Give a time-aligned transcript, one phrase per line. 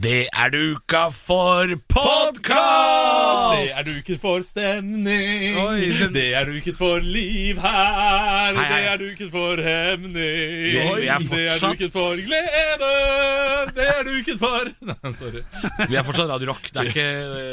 [0.00, 3.58] Det er duka for podkast!
[3.60, 5.58] Det er duket for stemning.
[5.60, 8.54] Oi, den- Det er duket for liv her.
[8.56, 8.80] Hei, hei.
[8.80, 10.88] Det er duket for hemning.
[10.88, 12.88] Oi, er Det er fortsatt- duket for glede.
[13.76, 15.42] Det er duket for Nei, Sorry.
[15.90, 16.70] Vi er fortsatt Radio Rock.
[16.72, 17.08] Det er ikke,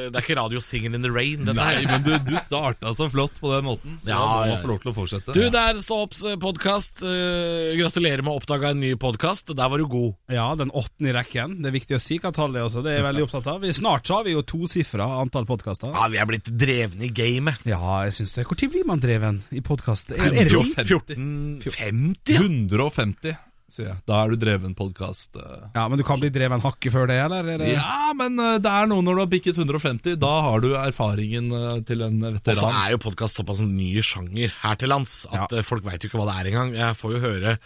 [0.07, 1.43] det er ikke Radio Singing in the Rain.
[1.43, 1.99] Dette Nei, her.
[1.99, 4.79] men du, du starta så flott på den måten, så Ja, du må få lov
[4.85, 5.33] til å fortsette.
[5.35, 7.03] Du, det er Stå opps podkast.
[7.03, 9.51] gratulerer med å oppdage en ny podkast.
[9.53, 10.15] Der var du god.
[10.31, 11.59] Ja, den åttende i rekken.
[11.61, 12.83] Det er viktig å si hva tallet det også.
[12.85, 13.59] Det er jeg veldig opptatt av.
[13.65, 15.91] Vi- Snart så har vi jo tosifra antall podkaster.
[15.93, 17.65] Ja, Vi er blitt drevne i gamet.
[17.65, 18.45] Ja, jeg syns det.
[18.47, 20.13] Når blir man dreven i podkast?
[20.15, 20.71] Er, er det ti?
[20.77, 22.33] 1450?
[22.33, 22.39] ja.
[22.41, 23.35] 150,
[23.67, 23.97] sier jeg.
[24.07, 25.35] Da er du dreven podkast.
[25.75, 27.49] Ja, men du kan bli dreven hakket før det, eller?
[27.55, 27.71] Er det...
[27.75, 30.15] Ja, men eh, det er noe når du har bikket 150.
[30.21, 32.77] Da har du erfaringen eh, til en Og så veteran.
[32.85, 35.65] er jo podkast såpass en ny sjanger her til lands at ja.
[35.67, 36.73] folk veit jo ikke hva det er engang.
[36.79, 37.57] Jeg får jo høre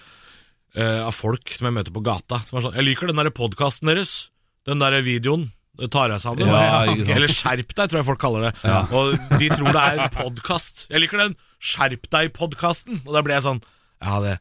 [0.73, 3.35] eh, av folk som jeg møter på gata, som er sånn 'Jeg liker den derre
[3.35, 4.30] podkasten deres.
[4.69, 5.47] Den derre videoen.
[5.81, 6.45] Det tar jeg sammen.
[6.51, 6.83] Ja.
[7.15, 8.53] Eller skjerp deg, tror jeg folk kaller det.
[8.93, 10.85] Og de tror det er podkast.
[10.91, 13.01] Jeg liker den skjerp deg-podkasten.
[13.07, 13.61] Og da blir jeg sånn
[14.01, 14.35] Ja, det,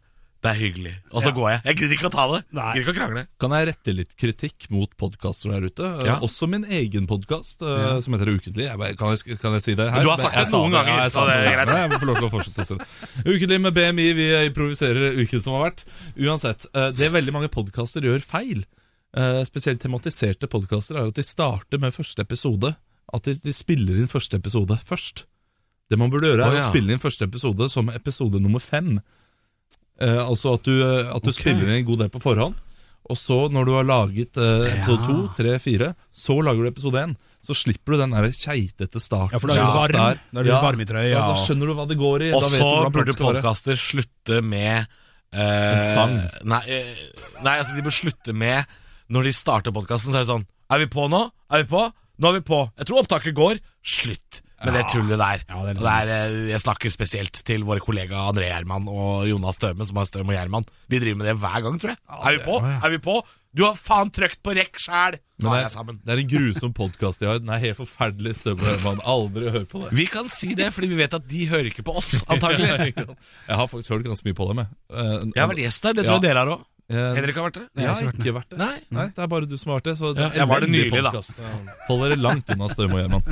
[0.44, 0.92] det er hyggelig.
[1.14, 1.60] Og så går jeg.
[1.70, 2.40] Jeg gidder ikke å ta det.
[2.58, 2.66] Nei.
[2.74, 3.22] Gidder ikke å krangle.
[3.40, 5.88] Kan jeg rette litt kritikk mot podkaster der ute?
[6.02, 6.16] Eh, Ja.
[6.26, 8.66] Også min egen podkast, som heter Ukentlig.
[8.66, 9.96] Jeg, kan, jeg, kan jeg si det her?
[10.00, 11.78] Men du har sagt Jeg det noen ganger, Ja, jeg sa det er det.
[11.84, 12.90] Jeg må få lov til å fortsette å det.
[13.30, 15.86] Ukentlig med BMI, vi improviserer uken som har vært.
[16.20, 18.66] Uansett, det det veldig mange podkaster gjør feil,
[19.16, 22.74] eh, spesielt tematiserte podkaster, er at de starter med første episode.
[23.10, 25.24] At de, de spiller inn første episode først.
[25.90, 26.66] Det man burde gjøre, er Å, ja.
[26.68, 29.00] å spille inn første episode som episode nummer fem.
[30.00, 32.54] Uh, altså at du, eh, at du spiller inn en god del på forhånd.
[33.10, 37.16] Og så, når du har laget episode to, tre, fire, så lager du episode én.
[37.42, 39.34] Så slipper du den der keitete starten.
[39.34, 39.96] Ja, for da er du varm.
[39.96, 40.20] der.
[40.30, 42.30] Da er du varm i trøya, Ja, da skjønner du hva det går i.
[42.36, 44.84] Og så burde podkaster slutte med
[45.32, 46.14] eh, En sang.
[46.52, 46.60] Nei,
[47.40, 48.78] nei, altså de bør slutte med
[49.10, 51.24] Når de starter podkasten, så er det sånn Er vi på nå?
[51.50, 51.82] Er vi på?
[52.20, 52.60] Nå er vi på.
[52.78, 53.58] Jeg tror opptaket går.
[53.82, 55.40] Slutt med det tullet der.
[55.48, 59.22] Ja, det er det er, eh, jeg snakker spesielt til våre kollegaer André Gjerman og
[59.26, 60.66] Jonas Støme, som har Støm og Gjerman.
[60.92, 62.00] De driver med det hver gang, tror jeg.
[62.12, 62.58] er vi på?
[62.60, 63.14] Er vi på?
[63.56, 65.16] Du har faen trykt på rekk sjæl!
[65.40, 65.48] Det,
[66.04, 67.40] det er en grusom podkast de har.
[67.40, 68.36] Den er helt forferdelig.
[68.36, 68.76] Stømme.
[68.84, 69.94] Man aldri hører på det.
[69.96, 72.92] Vi kan si det, fordi vi vet at de hører ikke på oss, antagelig.
[73.00, 74.60] Jeg har faktisk hørt ganske mye på dem.
[74.62, 74.70] jeg.
[74.92, 76.68] Eh, Jeg har vært gjest der, det tror jeg dere har òg.
[76.90, 77.64] Eh, Henrik har vært det?
[77.80, 78.58] Jeg har ikke vært det.
[78.60, 78.74] Nei.
[78.90, 79.96] Nei, det er bare du som har vært det.
[80.00, 81.10] Så det Ja, jeg var det nylig, da.
[81.14, 81.40] podcast.
[81.88, 83.22] Hold dere langt unna Støm og Gjerman.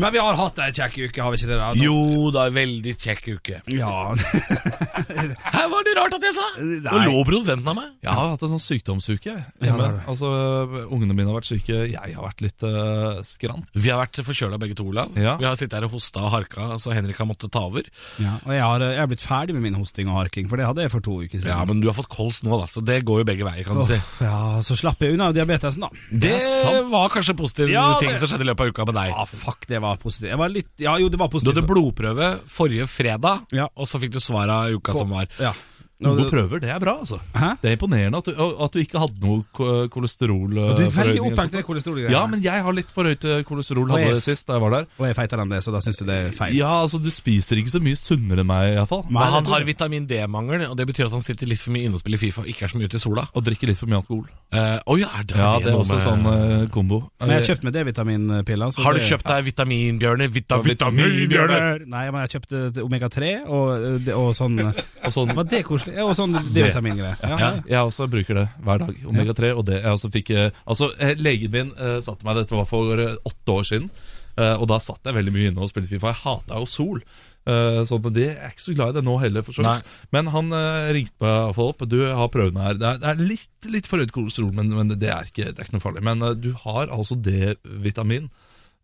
[0.00, 1.58] Men vi har hatt ei kjekk uke, har vi ikke det?
[1.60, 1.68] da?
[1.74, 3.60] Nå- Jo da, veldig kjekk uke.
[3.70, 4.14] Ja.
[5.54, 6.46] Her var det rart at jeg sa!
[6.58, 7.90] Nå lå produsenten av meg.
[8.04, 9.34] Jeg har hatt en sånn sykdomsuke.
[9.64, 10.30] Ja, det altså,
[10.88, 11.78] Ungene mine har vært syke.
[11.90, 13.68] Jeg har vært litt uh, skrant.
[13.76, 15.14] Vi har vært forkjøla begge to, Olav.
[15.20, 15.36] Ja.
[15.40, 17.86] Vi har sittet her og hosta og harka, så Henrik har måttet ta over.
[18.22, 18.36] ja.
[18.44, 20.84] Og jeg har, jeg har blitt ferdig med min hosting og harking, for det hadde
[20.84, 21.52] jeg for to uker siden.
[21.54, 23.78] Ja, Men du har fått kols nå, da, så det går jo begge veier, kan
[23.78, 23.98] du Åh, si.
[24.24, 25.90] ja, så slapp jeg unna diabetesen, da.
[26.10, 29.12] Det det var kanskje positive Ja, ting som skjedde i løpet av uka med deg.
[29.14, 30.30] Ja, fuck, det var positiv.
[30.32, 31.60] Jeg var litt Ja, jo, det var Du positivt.
[31.60, 33.68] hadde blodprøve forrige fredag, Ja.
[33.76, 35.28] og så fikk du svaret i uka som var.
[35.38, 35.52] Ja.
[36.02, 37.20] Gode prøver, det er bra, altså.
[37.38, 37.52] Hæ?
[37.62, 38.32] Det er imponerende at du,
[38.64, 40.50] at du ikke hadde noe kolesterol.
[40.50, 42.10] Du er veldig opphengt i kolesterolgreiene.
[42.12, 43.88] Ja, men jeg har litt for høyt eh, kolesterol.
[43.94, 44.88] Hadde jeg- det sist da jeg var der.
[44.98, 46.52] Og jeg er feitere enn det, så da syns du det er feil.
[46.58, 49.04] Ja, altså Du spiser ikke så mye sunnere enn meg, iallfall.
[49.08, 51.94] Men han har vitamin D-mangel, og det betyr at han sitter litt for mye inne
[51.94, 53.28] og spiller Fifa og ikke er så mye ute i sola.
[53.34, 54.26] Og drikker litt for mye alkohol.
[54.54, 57.00] Uh, oh ja, er det, Ja, det det er også med- sånn uh, kombo.
[57.20, 58.82] Men jeg har kjøpt meg D-vitaminpiller.
[58.82, 60.28] Har du det- kjøpt deg vitaminbjørner?
[60.34, 61.86] Vita Vitaminbjørner!
[61.86, 64.58] Nei, men jeg kjøpte omega-3 og, og sånn
[65.04, 65.83] Og sånn, Var det koselig?
[65.92, 67.16] Ja, Og sånn D-vitamingreie.
[67.20, 67.52] Ja, ja, ja.
[67.68, 69.04] jeg også bruker det hver dag.
[69.10, 69.52] Omega-3.
[69.58, 72.68] Og det jeg også fikk eh, Altså, eh, legen min eh, satte meg Dette var
[72.70, 73.90] for åtte år siden.
[74.34, 76.10] uh, og da satt jeg veldig mye inne og spilte Fifa.
[76.10, 77.04] Jeg hata jo sol.
[77.44, 79.90] Uh, sånn, det jeg er ikke så glad i det nå heller, for så vidt.
[80.16, 81.84] Men han uh, ringte meg opp.
[81.90, 82.80] Du har prøvd her.
[82.80, 85.68] Det er, det er litt, litt forhøyet kolesterol, men, men det, er ikke, det er
[85.68, 86.04] ikke noe farlig.
[86.08, 88.30] Men uh, du har altså D-vitamin.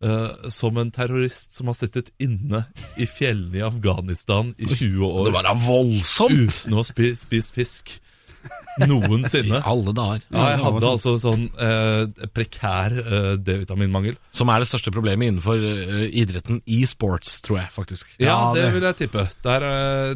[0.03, 2.63] Eh, som en terrorist som har sittet inne
[2.97, 6.31] i fjellene i Afghanistan i 20 år Det var da voldsomt!
[6.33, 7.95] uten å ha spi, spist fisk.
[8.87, 9.59] Noensinne.
[9.59, 10.21] I alle dager.
[10.31, 14.15] Ja, jeg hadde altså sånn eh, prekær eh, D-vitaminmangel.
[14.35, 18.13] Som er det største problemet innenfor eh, idretten i sports, tror jeg faktisk.
[18.21, 19.25] Ja, det, det- vil jeg tippe.
[19.43, 20.13] Det er, eh,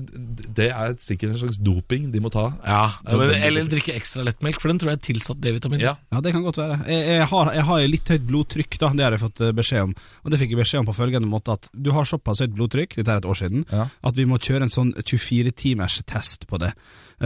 [0.60, 2.48] det er sikkert en slags doping de må ta.
[2.66, 5.84] Ja, men, Eller drikke ekstra lettmelk, for den tror jeg er tilsatt D-vitamin.
[5.84, 6.80] Ja, Ja, det kan godt være.
[6.90, 8.92] Jeg, jeg, har, jeg har litt høyt blodtrykk, da.
[8.96, 9.96] Det har jeg fått eh, beskjed om.
[10.24, 12.96] Og det fikk jeg beskjed om på følgende måte at du har såpass høyt blodtrykk,
[13.02, 13.90] dette er et år siden, Ja.
[14.06, 16.72] at vi må kjøre en sånn 24-timers test på det.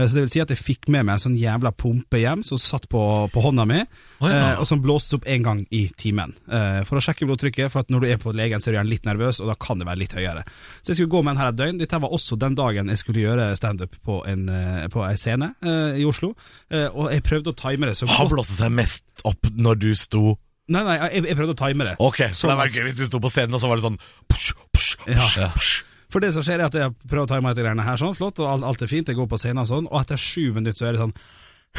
[0.00, 2.42] Eh, Så det vil si at jeg fikk med meg en sånn jævla pumpe hjem
[2.46, 3.02] som satt på,
[3.34, 4.54] på hånda mi, oh, ja.
[4.54, 6.32] eh, og som blåstes opp én gang i timen.
[6.50, 8.92] Eh, For å sjekke blodtrykket, for når du er på legen, så er du gjerne
[8.94, 10.42] litt nervøs, og da kan det være litt høyere.
[10.80, 11.78] Så jeg skulle gå med den her et døgn.
[11.84, 14.46] Dette var også den dagen jeg skulle gjøre standup på en
[14.90, 15.52] på ei scene
[16.00, 16.32] i Oslo,
[16.72, 20.36] og jeg prøvde å time det så Han blåste seg mest opp når du sto
[20.70, 21.92] Nei, nei, jeg, jeg prøvde å time det.
[21.98, 23.96] Ok, så det var gøy hvis du sto på scenen, og så var det sånn
[24.30, 25.48] push, push, push, Ja.
[25.50, 25.80] push.
[26.10, 28.16] For det som skjer er at jeg prøver å ta meg etter greiene her sånn,
[28.18, 30.48] flott, og alt, alt er fint, jeg går på scenen og sånn, og etter sju
[30.56, 31.14] minutter så er det sånn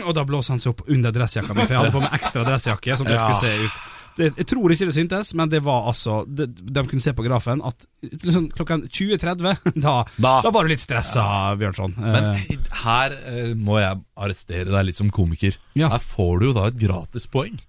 [0.09, 2.43] Og da blåser han seg opp under dressjakka mi, for jeg hadde på meg ekstra
[2.47, 3.25] dressjakke, som det Ja.
[3.27, 3.81] skulle se ut.
[4.19, 7.23] Det, jeg tror ikke det syntes, men det var altså De, de kunne se på
[7.23, 10.33] grafen at liksom, klokka 20.30 da, Da.
[10.43, 11.23] da var du litt stressa,
[11.59, 11.93] Bjørnson.
[11.97, 15.55] Men Eh, her eh, må jeg arrestere deg litt som komiker.
[15.77, 15.89] Ja.
[15.93, 17.59] Her får du jo da et gratispoeng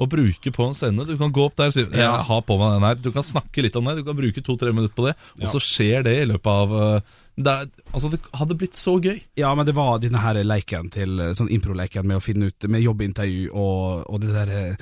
[0.00, 1.04] å bruke på en scene.
[1.06, 2.22] Du kan gå opp der og si jeg Ja.
[2.24, 2.94] har på meg den her.
[2.96, 5.60] Du kan snakke litt om det, du kan bruke to-tre minutter på det, og så
[5.60, 7.00] skjer det i løpet av eh,
[7.40, 7.52] det,
[7.94, 9.20] altså det hadde blitt så gøy.
[9.38, 12.66] ja, men det var denne her leiken til eh, Sånn impro-leiken med å finne ut
[12.68, 14.76] Med jobbintervju og, og det der eh,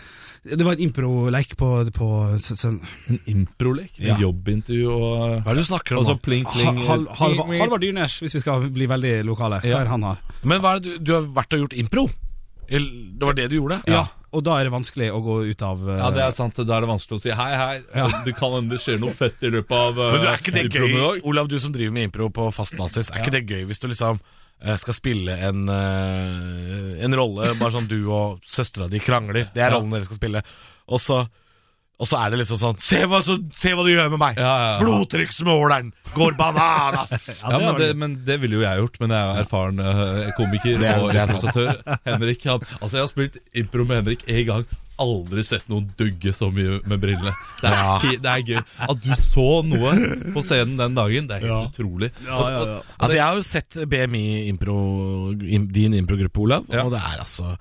[0.56, 2.08] Det var en impro-leik på, på
[2.42, 2.80] så- sånn
[3.12, 4.16] En improlek, med Ja.
[4.24, 6.22] jobbintervju og Hva er det du snakker Og om så nå?
[6.24, 9.60] pling, pling hal, Halvard Dyrnes, hvis vi skal bli veldig lokale.
[9.62, 9.78] Hva Ja.
[9.84, 10.18] er han har?
[10.42, 12.08] Men hva er det du, du har vært og gjort impro?
[12.68, 13.82] Eller- Det var det du gjorde?
[13.86, 14.06] Ja.
[14.28, 16.58] Og da er det vanskelig å gå ut av uh, Ja, det er sant.
[16.60, 18.08] Da er det vanskelig å si hei, hei.
[18.26, 20.66] Du kan hende det skjer noe fett i løpet av Men du, er ikke det
[20.68, 21.22] gøy.
[21.28, 23.88] Olav, du som driver med impro på fast basis, er ikke det gøy hvis du
[23.88, 29.48] liksom eh, skal spille en, uh, en rolle, bare sånn du og søstera di krangler,
[29.54, 30.44] det er rollen dere skal spille,
[30.88, 31.22] og så,
[31.98, 34.36] og så er det liksom sånn Se hva, så, se hva du gjør med meg!
[34.38, 34.80] Ja, ja, ja.
[34.84, 37.14] Blodtrykksmåleren går bananas!
[37.42, 40.28] Ja, men det, men det ville jo jeg gjort, men jeg er jo erfaren eh,
[40.38, 41.80] komiker Det er- og improvisatør.
[42.06, 44.68] Henrik, han, altså Jeg har spilt impro med Henrik én gang.
[44.98, 47.30] Aldri sett noen dugge så mye med brillene.
[47.60, 47.98] Det er, Ja.
[48.24, 48.62] det er gøy.
[48.90, 49.92] At du så noe
[50.34, 52.08] på scenen den dagen, det er helt utrolig.
[52.26, 54.78] Og, og, Altså, jeg har jo sett BMI impro,
[55.38, 56.82] din improgruppe, Olav, Ja.
[56.82, 57.54] og det er altså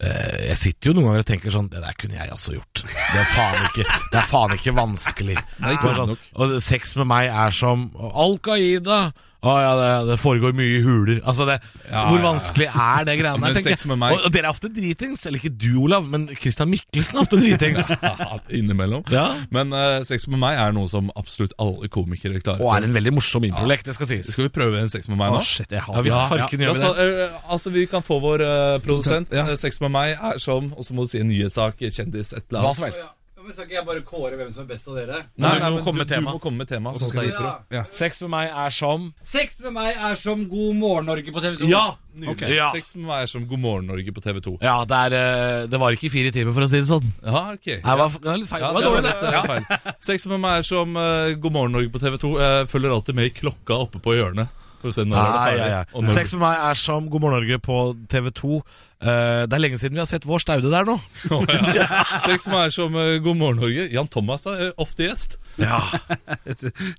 [0.00, 2.82] Jeg sitter jo noen ganger og tenker sånn Det der kunne jeg også gjort.
[2.88, 5.36] Det er faen ikke, det er faen ikke vanskelig.
[5.60, 9.02] Nei, sånn, og sex med meg er som Al Qaida.
[9.40, 11.20] Å ja, det, det foregår mye i huler.
[11.24, 11.54] Altså det,
[11.88, 13.54] Ja, Hvor vanskelig er det greiene der?
[13.56, 13.86] tenker jeg.
[13.96, 15.22] Og, og dere er ofte dritings.
[15.26, 17.88] Eller ikke du, Olav, men Christian Mikkelsen er ofte dritings.
[18.04, 19.06] ja, innimellom.
[19.14, 19.24] Ja.
[19.54, 22.60] Men uh, sex med meg er noe som absolutt alle komikere klarer.
[22.60, 24.28] Og er en veldig morsom improlek, det skal sies.
[24.34, 26.74] Skal vi prøve en sex med meg Å, Oh, shit, jeg har Ja, farken gjør
[26.76, 27.08] vi Altså, det.
[27.24, 29.32] eh, altså, vi kan få vår uh, produsent.
[29.60, 32.60] Sex med meg er som Og så må du si en nyhetssak, kjendis, et eller
[32.60, 32.68] annet.
[32.68, 33.08] Hva som helst.
[33.50, 35.16] Men Skal ikke jeg bare kåre hvem som er best av dere?
[35.34, 36.32] Nei, Nei, du men du, du tema.
[36.36, 36.92] må komme med tema.
[36.94, 37.56] så Sånn skal vi- er.
[37.74, 37.82] Ja.
[37.90, 41.56] Sex med meg er som Sex med meg er som God morgen Norge på TV
[41.64, 41.68] 2.
[41.72, 41.96] Ja!
[42.20, 42.30] Okay.
[42.32, 42.40] Ok.
[42.54, 42.70] Ja.
[42.74, 44.54] Sex med meg er som God morgen Norge på TV 2.
[44.62, 47.10] Ja, det, er, eh, det var ikke fire timer, for å si det sånn.
[47.26, 47.66] Ja, ok.
[47.82, 48.62] Det var, det var litt feil.
[48.62, 49.74] Ja, det var dårlig, det.
[49.90, 49.94] eh.
[49.98, 52.32] Sex med meg er som eh, God morgen Norge på TV 2.
[52.38, 54.48] Jeg følger alltid med i klokka oppe på hjørnet.
[54.80, 56.14] Ja, er det ja, ja.
[56.14, 57.80] Sex med meg er som God morgen Norge på
[58.10, 58.60] TV2.
[59.00, 60.96] Uh, det er lenge siden vi har sett vår Staude der nå.
[61.32, 61.44] Oh,
[61.76, 61.86] ja.
[62.24, 63.86] Sex med meg er som uh, God morgen Norge.
[63.92, 65.38] Jan Thomas er ofte gjest.
[65.60, 65.82] Ja.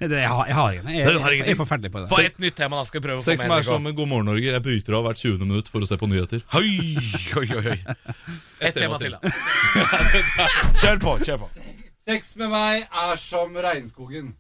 [0.02, 0.90] Det, jeg har, jeg har ingen.
[0.90, 1.46] Jeg, jeg, ingenting.
[1.46, 2.10] jeg er forferdelig på det.
[2.12, 2.88] Få et nytt tema, da.
[2.90, 4.50] Skal vi prøve å Sex med meg er som God morgen Norge.
[4.50, 5.46] Jeg bryter av hvert 20.
[5.46, 6.46] minutt for å se på nyheter.
[6.58, 6.74] Oi,
[7.42, 9.34] oi, oi, et Et tema til, da.
[10.82, 11.52] Kjør på, kjør på.
[12.10, 14.34] Sex med meg er som regnskogen.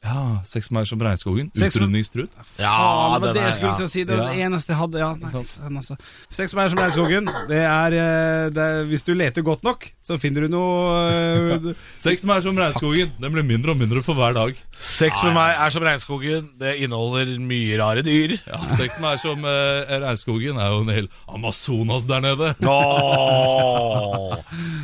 [0.00, 1.50] Ja, Sex med meg er som regnskogen.
[1.52, 2.32] Sex Utrydningstruet.
[2.56, 3.76] Ja, Faen, det var det er- jeg skulle ja.
[3.76, 4.04] til å si.
[4.04, 4.32] Det var Ja.
[4.32, 4.98] det eneste jeg hadde.
[4.98, 5.96] Ja, nei, faen, altså.
[6.38, 7.24] Med meg som regnskogen.
[7.50, 11.74] Det er, eh, det er Hvis du leter godt nok, så finner du noe uh,
[11.98, 13.12] Sex med meg er som regnskogen.
[13.20, 14.56] Den blir mindre og mindre for hver dag.
[14.72, 16.48] Sex med meg er som regnskogen.
[16.58, 18.38] Det inneholder mye rare dyr.
[18.46, 20.56] Ja, Sex med meg er som uh, regnskogen.
[20.56, 22.54] er jo en hel Amazonas der nede.
[22.64, 24.32] Oh.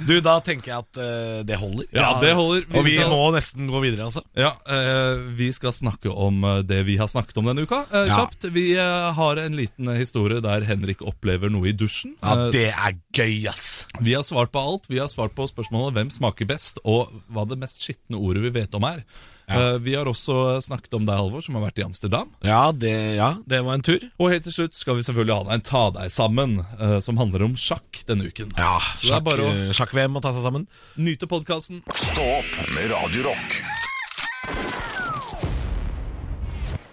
[0.07, 1.89] Du, da tenker jeg at uh, det holder.
[1.97, 2.69] Ja, det holder.
[2.75, 4.23] Og vi skal- må nesten gå videre, altså.
[4.37, 5.06] Ja, eh,
[5.39, 7.85] Vi skal snakke om eh, det vi har snakket om denne uka.
[7.93, 8.25] Eh, Ja.
[8.53, 12.17] Vi eh, har en liten eh, historie der Henrik opplever noe i dusjen.
[12.23, 13.85] Ja, Eh, det er gøy, ass.
[14.01, 14.89] Vi har svart på alt.
[14.91, 18.51] Vi har svart på spørsmålet hvem smaker best, og hva det mest skitne ordet vi
[18.61, 19.03] vet om er.
[19.47, 19.77] Ja.
[19.79, 22.33] vi har også snakket om deg, Halvor, som har vært i Amsterdam.
[22.43, 24.03] Ja det, ja, det var en tur.
[24.19, 27.17] Og helt til slutt skal vi selvfølgelig ha deg en Ta deg sammen, eh, som
[27.23, 28.51] handler om sjakk denne uken.
[28.59, 30.67] Ja, er sjakk, bare å eh, sjakk-VM ta seg sammen.
[30.99, 31.85] nyte podkasten.
[31.95, 33.31] Stå opp med Radio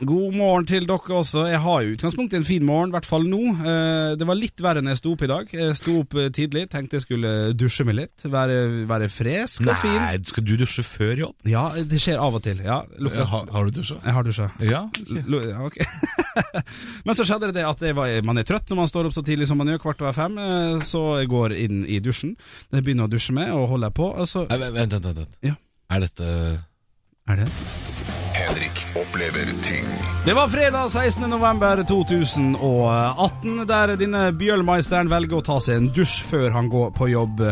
[0.08, 1.46] God morgen til dere også.
[1.52, 3.40] Jeg har jo utgangspunktet en fin morgen, i hvert fall nå.
[3.64, 5.52] Eh, Det var litt verre enn jeg sto opp i dag.
[5.54, 8.26] Jeg sto opp eh, tidlig, tenkte jeg skulle dusje meg litt.
[8.34, 8.58] Være,
[8.90, 9.96] være fresk og fin.
[10.00, 11.36] Nei, skal du dusje før jobb?
[11.50, 12.60] Ja, det skjer av og til.
[12.66, 13.98] Ja, lukter har, har du dusja?
[14.04, 14.50] Jeg har dusja.
[14.66, 14.84] Ja.
[14.92, 15.50] okay.
[15.50, 15.80] Ja, ok.
[17.08, 19.48] Men så skjedde det at var, man er trøtt når man står opp så tidlig
[19.50, 20.38] som man gjør, kvart over fem.
[20.38, 22.36] eh, Så jeg går inn i dusjen.
[22.74, 24.12] Jeg begynner å dusje med og holder på.
[24.20, 25.38] Og så Nei, vent, vent, vent, vent.
[25.54, 25.56] Ja.
[25.94, 26.32] Er dette
[27.30, 28.03] Er det?
[28.44, 29.86] Henrik opplever ting.
[30.26, 31.30] Det var fredag 16.
[31.30, 37.08] november 2018, der denne Bjølmeisteren velger å ta seg en dusj før han går på
[37.14, 37.46] jobb.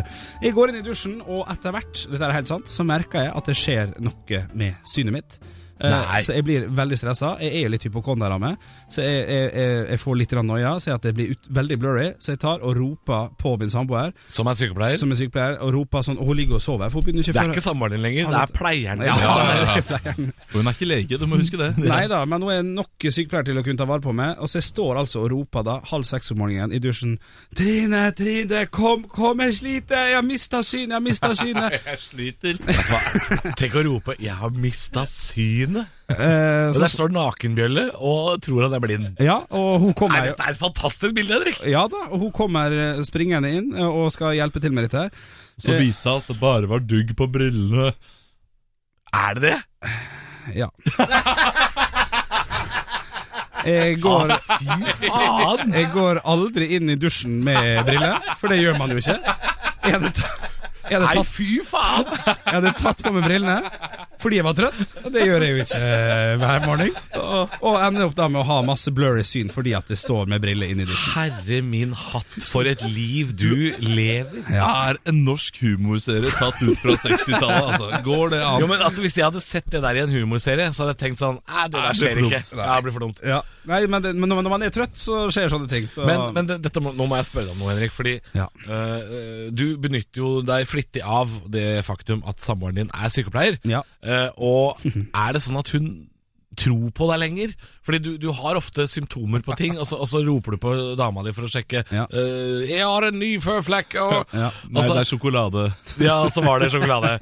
[0.44, 3.34] Jeg går inn i dusjen, og etter hvert dette er helt sant, så merker jeg
[3.40, 5.40] at det skjer noe med synet mitt.
[5.82, 6.22] Eh, Nei.
[6.22, 7.34] Så jeg blir veldig stressa.
[7.42, 8.58] Jeg er jo litt hypokonder av meg,
[8.92, 9.52] så jeg, jeg,
[9.90, 10.76] jeg, får litt noia.
[10.84, 14.12] Ser at det blir ut, veldig blurry, så jeg tar og roper på min samboer,
[14.30, 14.98] Som er sykepleier.
[15.02, 16.90] som er sykepleier, og roper sånn Og hun ligger og sover.
[16.92, 19.08] For hun begynner ikke det er før- ikke samboeren din lenger, det er pleieren din.
[19.08, 19.82] Ja, Ja, ja, ja.
[19.90, 20.34] pleieren.
[20.54, 21.72] Hun er ikke lege, du må huske det.
[21.92, 24.36] Nei da, men hun er nok sykepleier til å kunne ta vare på meg.
[24.40, 27.18] Og så jeg står altså og roper da halv seks om morgenen i dusjen.
[27.58, 30.08] Trine, Trine, kom, kom, jeg sliter!
[30.12, 31.80] Jeg har mista synet, jeg har mista synet!
[31.92, 32.58] Jeg sliter.
[33.58, 35.71] Tenk å rope 'jeg har mista synet'.
[35.80, 39.06] Eh, så, der står Nakenbjølle og tror han er blind.
[39.24, 41.62] ja, og hun kommer Nei, dette er et fantastisk bilde, Henrik!
[41.72, 45.06] Ja da, og hun kommer eh, springende inn eh, og skal hjelpe til med dette
[45.06, 45.12] her.
[45.62, 47.92] Så viser hun at det bare var dugg på brillene.
[49.16, 49.60] Er det det?
[50.58, 50.70] Ja.
[53.62, 54.32] Jeg går,
[54.98, 55.74] Faen!
[55.76, 59.20] jeg går aldri inn i dusjen med briller, for det gjør man jo ikke.
[59.86, 60.10] Jeg hadde,
[60.90, 62.10] jeg hadde Nei, tatt fy faen!
[62.26, 63.60] Jeg hadde tatt på meg brillene
[64.22, 66.92] fordi jeg var trøtt, det gjør jeg jo ikke eh, hver morgen.
[67.62, 70.44] Og, ender opp da med å ha masse blurry syn fordi at det står med
[70.44, 71.14] briller inni dusjen.
[71.16, 74.44] Herre min hatt, for et liv du lever.
[74.52, 74.70] Ja.
[74.92, 77.72] er en norsk humorserie tatt ut fra 60-tallet.
[77.72, 77.90] Altså.
[78.06, 78.60] Går det an?
[78.64, 81.02] Jo, men altså, Hvis jeg hadde sett det der i en humorserie, så hadde jeg
[81.06, 82.44] tenkt sånn Nei, det der skjer ikke.
[82.62, 83.24] det blir for dumt.
[83.26, 83.42] Ja.
[83.70, 85.86] Nei, men, det, men når man er trøtt, så skjer sånne ting.
[85.92, 86.06] Så.
[86.08, 87.94] Men, men det, dette nå må jeg spørre deg om noe, Henrik.
[87.94, 88.48] Fordi Ja.
[88.66, 93.60] uh, du benytter jo deg flittig av det faktum at samboeren din er sykepleier.
[93.70, 93.84] Ja.
[94.02, 95.92] Uh, og er det sånn at hun
[96.58, 97.54] tror på deg lenger?
[97.86, 100.74] Fordi du, du har ofte symptomer på ting, og så, og så roper du på
[101.00, 102.04] dama di for å sjekke Ja.
[102.12, 104.50] Uh, 'Jeg har en ny føflekk', og, Ja.
[104.70, 105.64] Nei, så- det er sjokolade.
[106.10, 107.16] Ja, så var det sjokolade.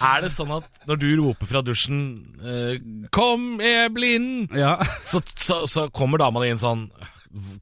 [0.00, 2.76] Er det sånn at når du roper fra dusjen uh,
[3.10, 4.76] 'Kom, jeg er blind', Ja.
[5.04, 6.90] så, så, så kommer dama di inn sånn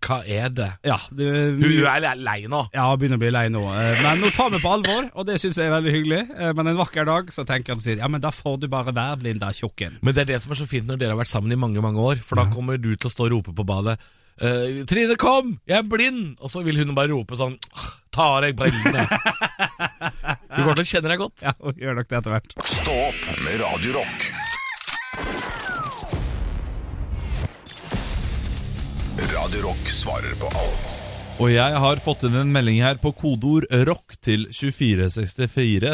[0.04, 0.68] Hva er det?
[0.86, 1.26] ja det,
[1.58, 2.60] Hun, hun er lei nå.
[2.74, 3.62] Ja, hun begynner å bli lei nå.
[3.74, 6.20] Eh, Men nå tar vi på alvor, og det syns jeg er veldig hyggelig.
[6.36, 8.68] Eh, Men en vakker dag så tenker han og sier ja, men da får du
[8.72, 9.98] bare være blind, da, tjukken.
[10.02, 11.82] Men det er det som er så fint når dere har vært sammen i mange
[11.84, 12.22] mange år.
[12.22, 13.98] For da kommer du til å stå og rope på badet.
[14.40, 15.58] eh, 'Trine, kom!
[15.66, 17.58] Jeg er blind!' Og så vil hun bare rope sånn
[18.10, 19.06] 'Ta av deg brillene'.
[20.56, 21.38] du går til å kjenne deg godt.
[21.42, 22.54] Ja, og gjør nok det etter hvert.
[22.66, 24.04] Stå opp med Radio
[29.54, 30.94] Radio Rock svarer på alt.
[31.38, 35.92] Og jeg har fått inn en melding her på kodeord ROCK til 2464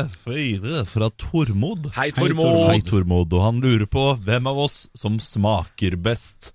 [0.88, 1.90] fra Tormod.
[1.92, 2.70] Hei, Tormod.
[2.70, 3.34] Hei, Tormod.
[3.36, 6.54] Og han lurer på hvem av oss som smaker best.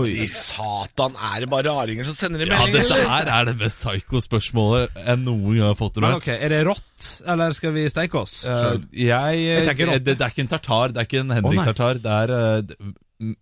[0.00, 3.84] Oi, satan, er det bare raringer som sender inn Ja, dette her er det mest
[3.84, 5.98] psycho-spørsmålet jeg noen gang har fått.
[5.98, 8.38] tror Men ok, Er det rått, eller skal vi steike oss?
[8.48, 10.00] Uh, jeg, jeg rått.
[10.00, 12.00] det, det er ikke en tartar, det er ikke en Henrik-tartar.
[12.08, 12.96] Det er eh,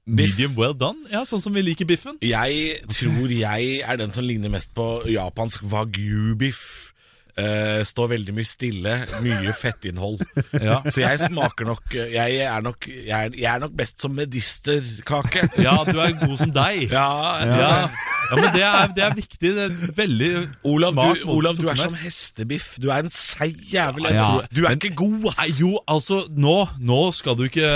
[0.07, 1.05] medium well done.
[1.13, 2.19] Ja, Sånn som vi liker biffen.
[2.25, 6.86] Jeg tror jeg er den som ligner mest på japansk wagyu-biff.
[7.37, 10.23] Eh, står veldig mye stille, mye fettinnhold.
[10.67, 10.79] Ja.
[10.89, 15.43] Så jeg smaker nok Jeg er nok, jeg er, jeg er nok best som medisterkake.
[15.67, 16.87] Ja, du er god som deg.
[16.93, 17.05] Ja,
[17.45, 17.67] Ja,
[18.31, 19.51] ja men det er, det er viktig.
[19.57, 20.31] Det er veldig
[20.67, 22.71] Olav, smart du, Olav, du er som hestebiff.
[22.83, 24.09] Du er en seig jævel.
[24.51, 25.43] Du er men- ikke god, ass.
[25.43, 27.69] Nei, jo, altså, nå, nå, skal du ikke,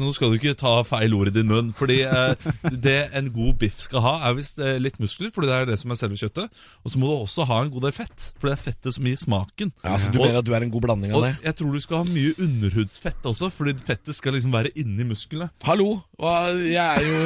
[0.00, 1.70] nå skal du ikke ta feil ord i din munn.
[1.78, 5.60] Fordi eh, det en god biff skal ha, er visst eh, litt muskler, fordi det
[5.60, 6.48] er det som er selve kjøttet.
[6.82, 9.06] Og så må du også ha en god del fett, Fordi det er fettet som
[9.06, 9.72] gir smaken.
[9.82, 11.32] Ja, så du og, mener at du er en god blanding av det?
[11.44, 15.48] jeg tror du skal ha mye underhudsfett også, fordi fettet skal liksom være inni musklene.
[15.66, 17.18] Hallo, hva, jeg er jo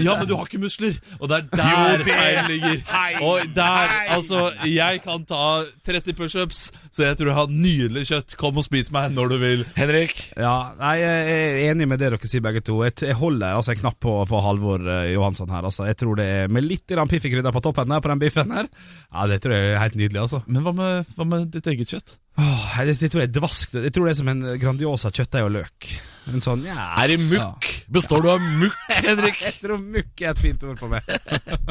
[0.06, 0.96] Ja, men du har ikke muskler!
[1.18, 2.78] Og det er der feilen ligger.
[2.90, 4.06] Hei, Og der, hei.
[4.16, 8.36] altså, jeg kan ta 30 pushups, så jeg tror jeg har nydelig kjøtt.
[8.40, 9.66] Kom og spis meg når du vil.
[9.78, 12.80] Henrik, Ja, nei, Jeg er enig med det dere sier begge to.
[12.86, 15.66] Jeg, holder altså en knapp på, på Halvor eh, Johansson her.
[15.66, 15.86] Altså.
[15.88, 18.68] Jeg tror det er Med litt grann piffikrydder på toppen her, på den biffen her.
[19.10, 20.20] Ja, Det tror jeg er helt nydelig.
[20.22, 22.14] altså Men hva med, hva med ditt eget kjøtt?
[22.40, 23.74] Åh, jeg, jeg tror det er dvask.
[23.76, 25.88] Jeg tror det er som en Grandiosa kjøttdeig og løk.
[26.30, 27.68] En sånn, ja er det mukk?
[27.92, 29.40] Består du av mukk, Henrik?
[29.44, 31.06] Jeg tror mukk er et fint ord på meg.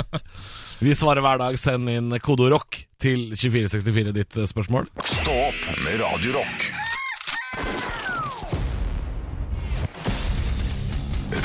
[0.84, 1.58] Vi svarer hver dag.
[1.60, 4.92] Send inn kodo rock til 2464 ditt eh, spørsmål.
[5.04, 6.70] Stå opp med Radio Rock.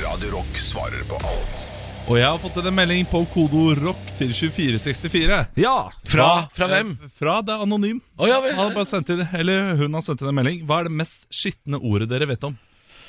[0.05, 1.74] Radio Rock svarer på alt.
[2.05, 5.39] Og jeg har fått en melding på kodo ROCK til 2464.
[5.57, 5.77] Ja!
[6.05, 6.91] Fra, fra hvem?
[7.01, 8.03] Eh, Fra det er anonym.
[8.21, 8.53] Oh, ja, vel.
[8.59, 10.59] Han har bare sendt inn, eller hun har sendt inn en melding.
[10.69, 12.59] Hva er det mest skitne ordet dere vet om?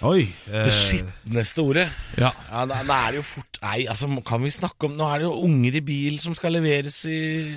[0.03, 0.25] Oi.
[0.45, 1.85] Det skitneste ordet.
[2.19, 2.31] Ja.
[2.49, 5.21] Ja, da, da er det jo fort Nei, altså, kan vi snakke om Nå er
[5.23, 7.15] det jo unger i bil som skal leveres i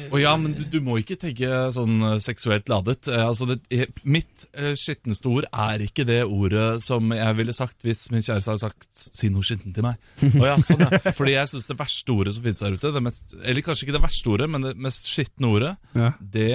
[0.09, 3.11] oh, ja, men du, du må ikke tenke sånn eh, seksuelt ladet.
[3.11, 7.57] Eh, altså det, eh, mitt eh, skitneste ord er ikke det ordet som jeg ville
[7.57, 9.99] sagt hvis min kjæreste hadde sagt 'si noe skittent til meg'.
[10.39, 11.03] Oh, ja, sånn, ja.
[11.19, 13.99] Fordi jeg syns det verste ordet som finnes der ute, det mest, eller kanskje ikke
[13.99, 16.13] det verste ordet, men det mest skitne ordet, Ja.
[16.23, 16.51] det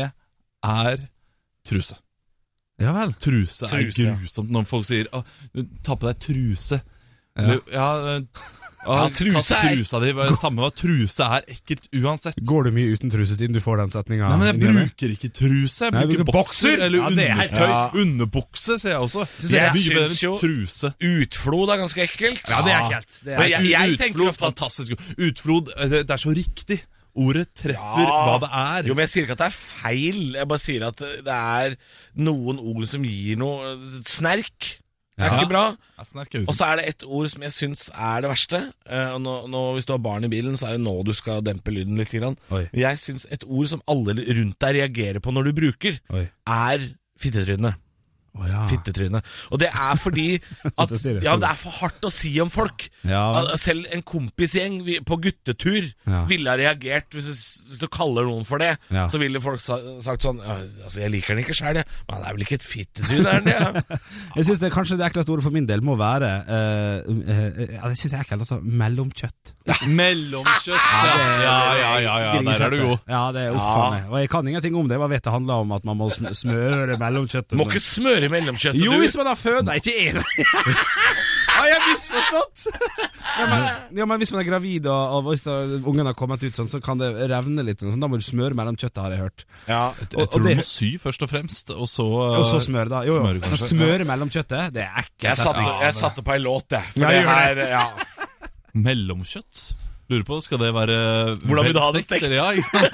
[0.63, 1.05] er
[1.67, 1.99] truse.
[2.83, 3.13] Ja vel.
[3.19, 4.17] Truse, Truse, er ja.
[4.19, 5.23] grusomt når folk sier å,
[5.83, 6.81] 'ta på deg truse'.
[7.35, 8.43] Eller, ja, eh,
[8.85, 10.11] å, truse kast er- trusa di.
[10.37, 12.35] Samme hva, truse er ekkelt uansett.
[12.45, 14.27] Går du mye uten truse siden du får den setninga?
[14.29, 15.87] Nei, men jeg bruker ikke truse.
[15.87, 16.75] Jeg Nei, bruker bruker bokser.
[16.75, 16.85] bokser.
[16.85, 17.73] Eller Ja, det er helt undertøy.
[17.73, 18.01] tøy.
[18.03, 19.25] Underbukse, ser jeg også.
[19.25, 20.93] jeg Det er mye bedre syns enn jo- truse.
[21.09, 22.43] Utflod er ganske ekkelt.
[22.53, 23.11] Ja, det er ekkelt.
[23.23, 24.91] Det er Men jeg, jeg tenker Utflod, ofte at fantastisk.
[25.17, 26.81] Utflod, eh, det, det er så riktig.
[27.15, 28.21] Ordet treffer Ja.
[28.25, 28.87] hva det er.
[28.89, 30.21] Jo, men Jeg sier ikke at det er feil.
[30.33, 31.75] Jeg bare sier at det er
[32.17, 34.79] noen ord som gir noe snerk.
[35.15, 35.37] Det er Ja.
[35.43, 35.77] ikke bra.
[36.47, 38.73] Og så er det et ord som jeg syns er det verste.
[38.89, 41.13] Eh, og nå, nå, Hvis du har barn i bilen, så er det nå du
[41.13, 42.09] skal dempe lyden litt.
[42.09, 42.35] Grann.
[42.51, 42.67] Oi.
[42.73, 46.29] Jeg syns et ord som alle rundt deg reagerer på når du bruker, Oi.
[46.47, 46.79] er
[47.19, 47.75] fittetryne.
[48.33, 48.61] Å ja.
[48.71, 49.19] Fittetryne.
[49.53, 50.27] Og det er fordi
[50.81, 52.87] at Det ja, det er for hardt å si om folk.
[53.05, 53.21] Ja.
[53.61, 55.91] Selv en kompisgjeng på guttetur
[56.29, 57.33] ville ha reagert hvis du,
[57.69, 58.73] hvis du kaller noen for det.
[59.11, 61.87] Så ville folk sa, sagt sånn Altså, jeg liker den ikke sjøl, jeg.
[62.07, 63.99] Men han er vel ikke et fittetryne, er han det?
[64.37, 67.81] Jeg synes det kanskje det ekleste ordet for min del må være uh, uh, ja,
[67.85, 68.43] Det syns jeg er ekkelt.
[68.45, 69.53] Altså mellomkjøtt.
[69.99, 70.89] Mellomkjøtt.
[71.03, 71.13] Ja,
[71.43, 72.97] ja, ja, ja, ja, der er du god.
[73.09, 74.09] Ja, det er uff.
[74.09, 74.99] Og jeg kan ingenting om det.
[75.01, 77.57] Hva vet det handler om at man må smøre mellomkjøttet?
[77.59, 78.99] Må ikke smøre mellomkjøttet, Jo, du.
[79.03, 80.19] hvis man har føda, ikke én.
[81.53, 82.63] Har jeg misforstått?
[83.37, 83.65] Ja men,
[83.99, 86.79] ja, men hvis man er gravid og, og hvis ungen har kommet ut sånn, så
[86.83, 87.79] kan det revne litt.
[87.85, 89.45] Sånn, da må du smøre mellomkjøttet, har jeg hørt.
[89.69, 89.83] Ja.
[89.99, 92.59] Jeg Og- og tror det- du må sy først og fremst, og så Og så
[92.59, 93.03] smøre, da.
[93.05, 93.21] Jo, jo.
[93.21, 95.29] Smøre, Men smøre mellomkjøttet, det er ekkelt.
[95.29, 96.83] Jeg satte, jeg satte på ei låt, jeg.
[96.97, 97.69] For Ja, det her, det.
[97.69, 97.85] ja.
[98.73, 99.63] Mellomkjøtt?
[100.09, 100.97] Lurer på, skal det være
[101.45, 102.27] Hvordan vil du ha det stekt?
[102.33, 102.93] Ja, ikke sant?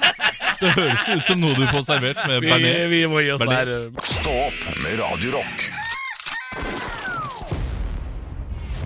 [0.60, 2.88] Det høres ut som noe du får servert med Vi, bearnés.
[2.92, 3.70] vi må gi oss der.
[4.04, 5.68] Stå opp med Radio Rock.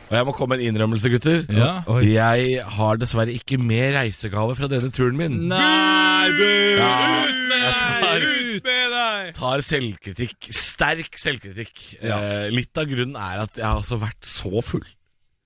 [0.05, 1.41] Og jeg må komme med en innrømmelse, gutter.
[1.51, 1.71] Ja.
[2.05, 5.39] Jeg har dessverre ikke med reisegave fra denne turen min.
[5.51, 6.51] Nei, bu!
[6.79, 6.91] Ja.
[7.25, 8.27] Ut med deg!
[8.29, 9.33] Ut med deg!
[9.35, 10.51] tar selvkritikk.
[10.55, 11.81] Sterk selvkritikk.
[12.05, 14.85] Eh, litt av grunnen er at jeg har altså vært så full.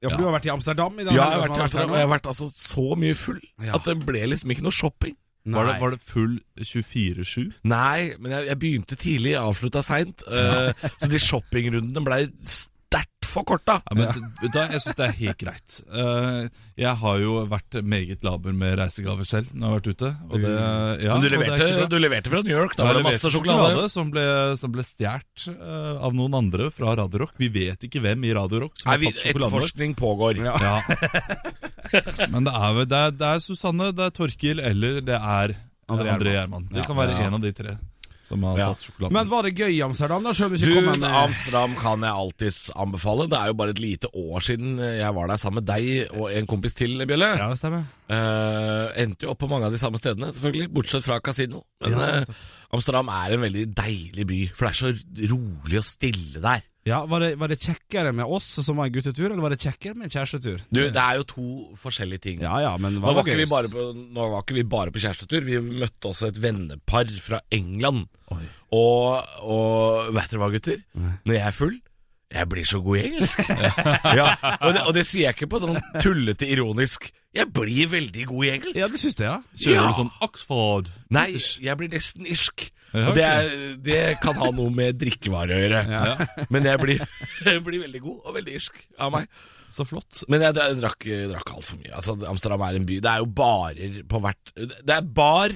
[0.03, 1.15] Ja, for du har vært i Amsterdam i dag?
[1.17, 3.73] Ja, jeg har vært, og jeg har vært altså så mye full Ja.
[3.79, 5.17] at det ble liksom ikke noe shopping.
[5.49, 7.53] Var det, var det full 24-7?
[7.71, 10.25] Nei, men jeg, jeg begynte tidlig, avslutta seint.
[10.29, 12.27] Uh, så de shoppingrundene blei
[13.39, 13.77] sterkt korta!
[13.89, 15.77] Ja, men da, Jeg syns det er helt greit.
[15.89, 16.49] Eh,
[16.79, 20.11] jeg har jo vært meget laber med reisegaver selv når jeg har vært ute.
[20.29, 20.53] Og det,
[21.05, 22.77] ja, men du er leverte, du leverte fra New York.
[22.79, 23.89] Da var det masse sjokolade.
[23.93, 24.25] som ble,
[24.61, 27.35] som ble stjålet eh, av noen andre fra Radio Rock.
[27.41, 29.69] Vi vet ikke hvem i Radio Rock som Nei, har tatt sjokoladen vår.
[29.69, 30.43] etterforskning pågår.
[30.45, 30.81] Ja.
[32.33, 35.57] Men det er, det, er, det er Susanne, det er Torkil eller det er
[35.89, 36.35] André.
[36.37, 36.69] Gjerman.
[36.71, 37.79] Det kan være en av de tre
[38.23, 38.67] som har Ja.
[38.75, 39.13] tatt sjokoladen.
[39.13, 40.33] Men var det gøy i Amsterdam, da?
[40.37, 43.29] Selv om du Du, kom med Amsterdam kan jeg alltids anbefale.
[43.31, 46.31] Det er jo bare et lite år siden jeg var der sammen med deg og
[46.33, 47.31] en kompis til, Bjølle.
[47.39, 47.85] Ja, det stemmer.
[48.09, 51.63] Uh, endte jo opp på mange av de samme stedene, selvfølgelig, bortsett fra kasino.
[51.81, 52.25] Men Ja, uh,
[52.73, 56.61] Amsterdam er en veldig deilig by, for det er så rolig og stille der.
[56.89, 59.61] Ja, var det, var det kjekkere med oss som var en guttetur, eller var det
[59.63, 60.63] kjekkere med en kjærestetur?
[60.73, 61.47] Du, Det er jo to
[61.81, 62.41] forskjellige ting.
[62.47, 64.65] Ja, ja, men Nå hva var, var ikke vi bare på, nå var ikke vi
[64.77, 68.07] bare på kjærestetur, vi møtte også et vennepar fra England.
[68.35, 68.43] Oi.
[68.77, 70.83] Og, og vet dere hva, gutter?
[70.99, 71.79] Når jeg er full
[72.29, 73.39] jeg blir så god i engelsk.
[74.19, 74.25] ja,
[74.61, 77.07] og, det, og det sier jeg ikke på sånn tullete ironisk.
[77.33, 78.77] Jeg blir veldig god i engelsk.
[78.77, 79.39] Ja, du syns det, ja?
[79.57, 79.87] Kjører Ja.
[79.89, 80.91] du sånn Oxford?
[81.09, 81.25] Nei,
[81.65, 82.67] jeg blir nesten irsk.
[82.95, 83.53] Ja, Og det, er,
[83.85, 86.17] det kan ha noe med drikkevarer å gjøre.
[86.55, 87.05] Men jeg blir,
[87.49, 89.29] jeg blir veldig god og veldig irsk av meg.
[89.69, 90.23] Så flott.
[90.33, 91.93] Men jeg, jeg drakk, drakk altfor mye.
[91.99, 93.01] Altså, Amsterdam er en by.
[93.05, 95.53] Det er jo barer på hvert Det er bar,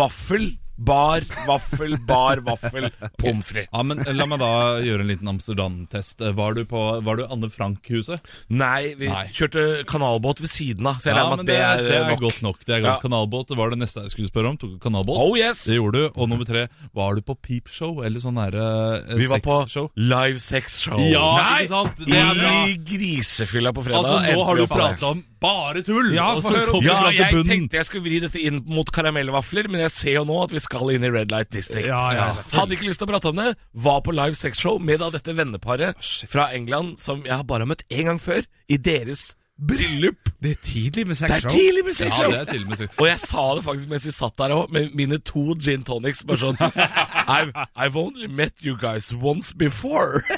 [0.00, 2.88] vaffel, bar, vaffel, bar, vaffel,
[3.20, 3.68] pommes frites.
[3.72, 4.50] Ja, men La meg da
[4.84, 6.22] gjøre en liten Amsterdam-test.
[6.36, 8.20] Var du på Var du Anne Frank-huset?
[8.48, 9.26] Nei, vi Nei.
[9.36, 12.04] kjørte kanalbåt ved siden av, så jeg Ja, regner men med at det, det er
[12.04, 12.20] er nok.
[12.24, 12.58] godt nok.
[12.64, 12.94] Det er Ja.
[12.94, 13.02] godt.
[13.04, 14.56] Kanalbåt det var det neste jeg skulle spørre om.
[14.56, 15.18] Tok du kanalbåt?
[15.20, 15.64] Oh yes!
[15.68, 16.06] Det gjorde du.
[16.16, 18.66] Og nummer tre, var du på peepshow eller sånn derre
[19.04, 19.90] uh, Vi var på show?
[19.96, 20.98] live sex show.
[20.98, 21.64] Ja, Nei!
[21.64, 21.96] ikke sant?
[22.06, 22.54] Det er bra.
[22.66, 24.00] I grisefylla på fredag.
[24.04, 26.12] Altså, nå har du prata om bare tull!
[26.14, 27.48] Ja, og så kom Ja, jeg bunnen.
[27.48, 30.60] tenkte jeg skulle vri dette inn mot karamellvafler, men jeg ser jo nå at vi
[30.62, 31.86] skal inn i Red Light District.
[31.88, 33.54] Ja, ja, Hadde ikke lyst til å prate om det.
[33.74, 35.96] Var på live sexshow med da dette venneparet
[36.30, 40.30] fra England som jeg har bare møtt én gang før, i deres bryllup.
[40.40, 41.50] Det er tidlig med Det er sexshow.
[41.52, 42.30] tidlig med Ja, sexshow!
[42.32, 43.00] det med sikkert.
[43.02, 46.22] Og jeg sa det faktisk mens vi satt der òg, med mine to gin tonics.
[46.24, 46.56] Bare sånn
[47.36, 50.22] I've, I've only met you guys once before.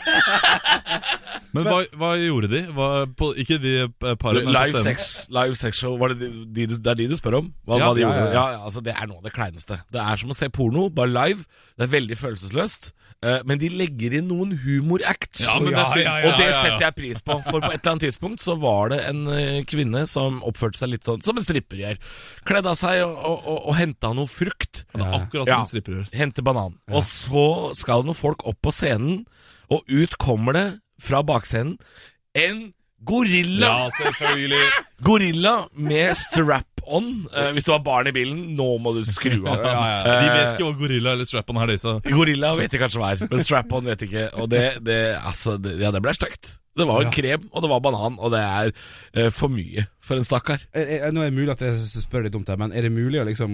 [1.53, 2.63] Men hva, hva gjorde de?
[2.77, 6.79] Hva, på, ikke de eh, paret, Live sex, live sex show, var det, de, de,
[6.79, 7.53] det er de du spør om?
[7.67, 9.81] Hva, Ja, hva de ja, ja, Ja, ja, altså Det er noe av det kleineste.
[9.93, 11.45] Det er som å se porno, bare live.
[11.77, 12.93] Det er veldig følelsesløst.
[13.23, 15.45] eh, men de legger inn noen humoracts.
[15.47, 15.79] Ja, men det.
[16.03, 16.63] Ja, ja, og det ja, ja.
[16.65, 17.37] setter jeg pris på.
[17.47, 20.91] For på et eller annet tidspunkt så var det en eh, kvinne som oppførte seg
[20.97, 22.01] litt sånn som en stripper gjør.
[22.49, 24.83] Kledd av seg og, og, og, og henta noe frukt.
[24.99, 25.61] Er akkurat Ja.
[25.63, 26.09] som stripper gjør.
[26.19, 26.75] Hente banan.
[26.91, 27.47] Og så
[27.79, 29.23] skal noen folk opp på scenen,
[29.73, 30.67] og ut kommer det
[31.03, 31.77] fra bakscenen
[32.39, 32.71] en
[33.05, 33.67] gorilla.
[33.67, 34.63] Ja, selvfølgelig.
[35.09, 37.11] Gorilla med strap-on.
[37.35, 39.59] Eh, hvis du har barn i bilen, nå må du skru av.
[40.07, 41.95] De vet ikke hva gorilla eller strap-on er, de.
[42.15, 44.29] Gorilla vet de kanskje hva er, men strap-on vet ikke.
[44.39, 46.55] Og det, det, altså, det, ja, det ble stygt.
[46.79, 48.73] Det var jo krem, og det var banan, og det er
[49.15, 50.65] eh, for mye for en stakkar.
[50.75, 53.27] Nå er det mulig at jeg spør litt dumt her, men er det mulig å
[53.27, 53.53] liksom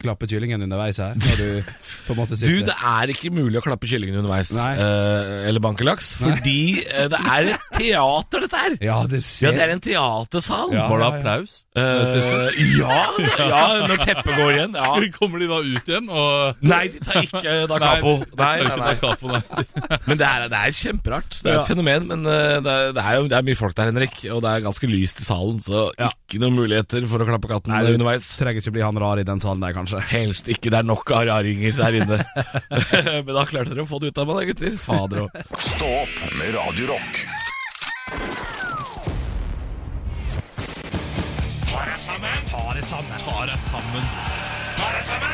[0.00, 1.18] klappe kyllingen underveis her?
[1.18, 1.72] Når du
[2.06, 5.84] på en måte Du, det er ikke mulig å klappe kyllingen underveis, eh, eller banke
[5.84, 8.78] laks, fordi eh, det er et teater, dette her.
[8.80, 10.72] Ja, det Ja, det er en teatersal.
[10.72, 11.20] Ja, Var det ja, ja.
[11.20, 11.58] applaus?
[11.76, 13.02] Eh, ja,
[13.52, 14.80] ja, når teppet går igjen.
[14.80, 14.96] Ja.
[15.18, 18.14] Kommer de da ut igjen og Nei, de tar ikke Da Capo.
[18.38, 19.36] Nei, Nei, nei, nei.
[19.36, 19.98] Nei.
[20.08, 21.38] Men det er, det er kjemperart.
[21.44, 23.76] Det er et fenomen, men eh, det er, det er jo det er mye folk
[23.78, 24.18] der, Henrik.
[24.34, 27.72] Og det er ganske lyst i salen, så ikke noen muligheter for å klappe katten
[27.72, 28.32] Nei, det underveis.
[28.40, 30.02] trenger ikke bli han rar i den salen der, kanskje.
[30.12, 30.72] Helst ikke.
[30.72, 32.20] Det er nok av raringer der inne.
[33.24, 34.78] men da klarte dere å få det ut av meg, da, gutter.
[34.82, 35.40] Fader òg.
[35.72, 37.24] Stå opp med deg Rock.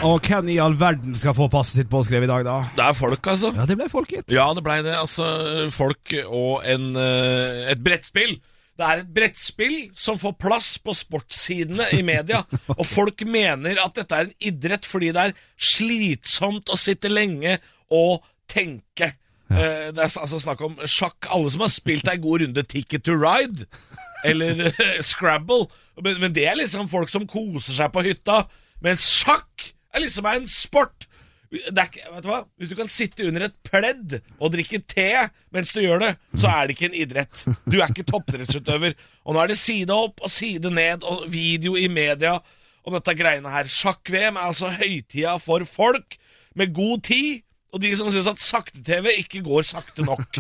[0.07, 2.59] Og hvem i all verden skal få passet sitt påskrevet i dag, da?
[2.77, 3.51] Det er folk, altså.
[3.57, 4.31] Ja, det ble folk, gitt.
[4.33, 4.95] Ja, det blei det.
[4.95, 5.27] Altså,
[5.75, 8.37] folk og en, eh, et brettspill.
[8.79, 12.45] Det er et brettspill som får plass på sportssidene i media.
[12.79, 17.59] og folk mener at dette er en idrett fordi det er slitsomt å sitte lenge
[17.91, 19.17] og tenke.
[19.49, 19.91] Ja.
[19.97, 21.27] det er altså snakk om sjakk.
[21.33, 23.67] Alle som har spilt ei god runde Ticket to Ride,
[24.29, 25.67] eller eh, Scrabble.
[25.99, 28.45] Men, men det er liksom folk som koser seg på hytta.
[28.85, 31.07] Mens sjakk er liksom en sport.
[31.49, 32.43] Ikke, vet du hva?
[32.61, 35.09] Hvis du kan sitte under et pledd og drikke te
[35.55, 37.43] mens du gjør det, så er det ikke en idrett.
[37.65, 38.97] Du er ikke toppidrettsutøver.
[39.25, 42.37] Og nå er det side opp og side ned og video i media
[42.85, 43.69] om dette greiene her.
[43.73, 46.19] Sjakk-VM er altså høytida for folk
[46.59, 47.45] med god tid.
[47.73, 50.39] Og de som syns at sakte-TV ikke går sakte nok.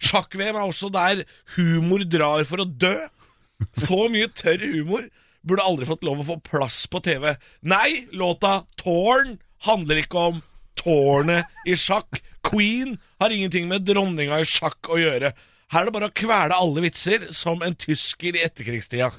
[0.00, 1.24] Sjakk-VM er også der
[1.56, 2.94] humor drar for å dø.
[3.76, 5.04] Så mye tørr humor
[5.46, 7.34] burde aldri fått lov å få plass på TV.
[7.62, 10.40] Nei, låta Tårn handler ikke om
[10.80, 12.20] tårnet i sjakk.
[12.46, 15.32] Queen har ingenting med dronninga i sjakk å gjøre.
[15.70, 19.10] Her er det bare å kvele alle vitser som en tysker i etterkrigstida.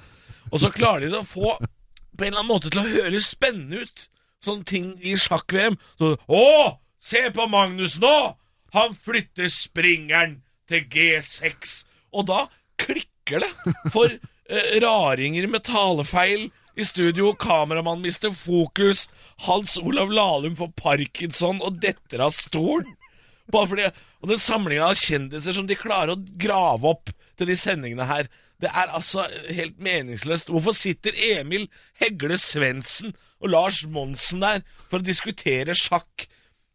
[0.51, 3.31] Og så klarer de det å få på en eller annen måte til å høres
[3.33, 4.07] spennende ut.
[4.41, 5.77] Sånne ting i sjakk-VM.
[6.01, 6.45] Så, Å,
[7.01, 8.15] se på Magnus nå!
[8.73, 11.71] Han flytter springeren til G6.
[12.15, 12.45] Og da
[12.81, 13.51] klikker det
[13.93, 14.11] for
[14.83, 17.33] raringer med talefeil i studio.
[17.33, 19.07] Kameramann mister fokus.
[19.47, 22.95] Hans Olav Lahlum får parkinson og detter av stolen.
[23.51, 23.89] Bare fordi,
[24.21, 28.29] og den samlinga av kjendiser som de klarer å grave opp til de sendingene her,
[28.61, 30.51] det er altså helt meningsløst.
[30.53, 31.65] Hvorfor sitter Emil
[31.97, 36.27] Hegle Svendsen og Lars Monsen der for å diskutere sjakk?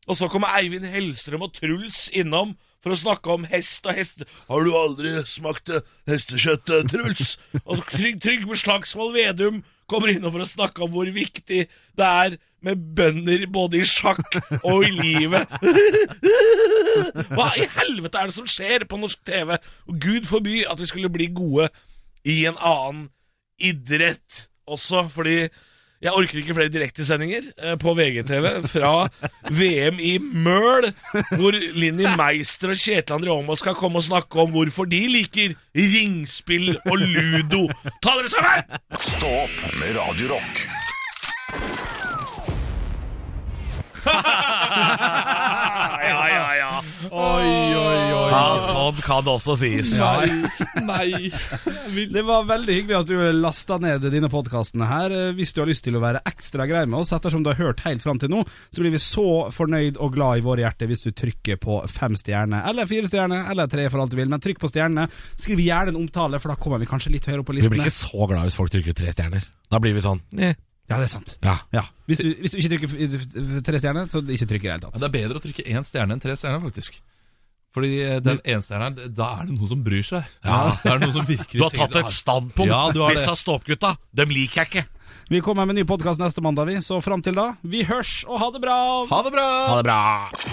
[0.06, 4.22] Og så kommer Eivind Hellstrøm og Truls innom for å snakke om hest og hest.
[4.46, 5.72] Har du aldri smakt
[6.06, 7.32] hestekjøtt, Truls?
[7.64, 12.06] Og så Trygg, Trygve Slagsvold Vedum kommer innom for å snakke om hvor viktig det
[12.06, 15.50] er med bønder både i sjakk og i livet.
[17.34, 19.56] Hva i helvete er det som skjer på norsk TV?
[19.90, 21.68] Og Gud forby at vi skulle bli gode
[22.26, 23.08] i en annen
[23.62, 25.46] idrett også, fordi
[26.02, 28.90] jeg orker ikke flere direktesendinger eh, på VGTV fra
[29.50, 30.90] VM i møl,
[31.38, 35.56] hvor Linni Meister og Kjetil André Aamodt skal komme og snakke om hvorfor de liker
[35.76, 37.66] ringspill og ludo.
[38.04, 38.80] Ta dere sammen!
[39.00, 40.66] Stå opp med Radio Rock.
[46.06, 46.82] Ja, ja, ja.
[47.10, 47.65] Oi.
[48.86, 49.92] Sånn kan det også sies.
[50.00, 50.48] Nei,
[50.86, 51.30] nei.
[52.16, 55.12] Det var veldig hyggelig at du lasta ned dine podkastene her.
[55.14, 57.58] Eh, Hvis du har lyst til å være ekstra grei med oss, ettersom du har
[57.60, 58.42] hørt helt fram til nå,
[58.74, 62.16] så blir vi så fornøyd og glad i våre hjerter hvis du trykker på fem
[62.18, 64.30] stjerner, eller fire stjerner, eller tre for alt du vil.
[64.32, 65.08] Men trykk på stjernene.
[65.38, 67.74] Skriv gjerne en omtale, for da kommer vi kanskje litt høyere opp på listene.
[67.76, 69.46] Vi blir ikke så glad hvis folk trykker tre stjerner.
[69.72, 70.54] Da blir vi sånn eh,
[70.86, 71.32] Ja, det er sant.
[71.42, 71.56] Ja.
[71.74, 71.82] Ja.
[72.06, 74.90] Hvis, du, hvis du ikke trykker tre stjerner, så ikke trykk i det hele Ja,
[74.90, 75.00] tatt.
[75.02, 77.00] det er bedre å trykke én stjerne enn tre stjerner, faktisk.
[77.74, 80.28] Fordi eh, den eneste her, da er det noen som bryr seg.
[80.44, 80.60] Ja.
[80.82, 82.70] Det er noen som virkelig Du har tatt et standpunkt.
[82.70, 83.20] Ja, du har det.
[83.24, 84.86] Disse ståpgutta, dem liker jeg ikke.
[85.28, 86.76] Vi kommer med en ny podkast neste mandag, vi.
[86.86, 88.78] Så fram til da, vi hørs og ha det bra!
[89.10, 89.46] Ha det bra!
[89.72, 89.98] Ha det bra.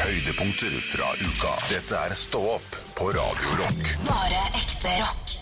[0.01, 1.53] Høydepunkter fra uka.
[1.69, 3.93] Dette er Stå opp på Radio Rock.
[4.09, 5.37] Bare ekte rock.